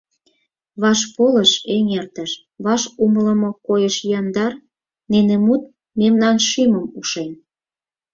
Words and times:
Вашполыш, 0.81 1.51
эҥертыш, 1.75 2.31
ваш 2.65 2.81
умылымо 3.03 3.49
койыш 3.67 3.95
Яндар 4.19 4.53
нине 5.11 5.35
мут 5.45 5.61
мемнан 5.99 6.37
шӱмым 6.47 6.85
ушен. 6.99 7.29